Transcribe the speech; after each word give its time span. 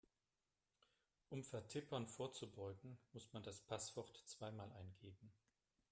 Um 1.29 1.43
Vertippern 1.43 2.07
vorzubeugen, 2.07 2.97
muss 3.13 3.31
man 3.33 3.43
das 3.43 3.61
Passwort 3.61 4.23
zweimal 4.25 4.71
eingeben. 4.71 5.31